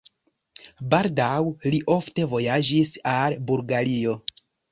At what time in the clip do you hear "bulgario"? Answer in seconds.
3.51-4.19